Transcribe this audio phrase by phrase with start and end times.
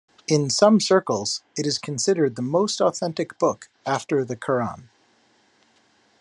[0.27, 4.85] In some circles, it is considered the most authentic book after the Quran.